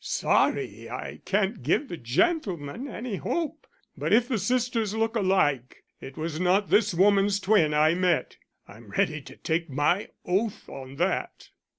"Sorry 0.03 0.89
I 0.89 1.21
can't 1.25 1.61
give 1.61 1.87
the 1.87 1.95
gentleman 1.95 2.87
any 2.87 3.17
hope, 3.17 3.67
but 3.95 4.11
if 4.11 4.27
the 4.27 4.39
sisters 4.39 4.95
look 4.95 5.15
alike, 5.15 5.83
it 5.99 6.17
was 6.17 6.39
not 6.39 6.71
this 6.71 6.91
woman's 6.95 7.39
twin 7.39 7.71
I 7.75 7.93
met. 7.93 8.37
I'm 8.67 8.89
ready 8.89 9.21
to 9.21 9.35
take 9.35 9.69
my 9.69 10.09
oath 10.25 10.67
on 10.67 10.95
that." 10.95 11.49